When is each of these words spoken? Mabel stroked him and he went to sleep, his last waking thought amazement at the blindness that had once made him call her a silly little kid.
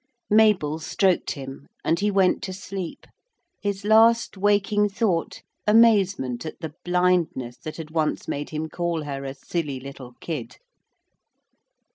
Mabel 0.31 0.79
stroked 0.79 1.33
him 1.33 1.67
and 1.85 1.99
he 1.99 2.09
went 2.09 2.41
to 2.41 2.53
sleep, 2.53 3.05
his 3.61 3.85
last 3.85 4.35
waking 4.35 4.89
thought 4.89 5.43
amazement 5.67 6.43
at 6.43 6.59
the 6.59 6.73
blindness 6.83 7.57
that 7.57 7.77
had 7.77 7.91
once 7.91 8.27
made 8.27 8.49
him 8.49 8.67
call 8.67 9.03
her 9.03 9.23
a 9.23 9.35
silly 9.35 9.79
little 9.79 10.13
kid. 10.19 10.57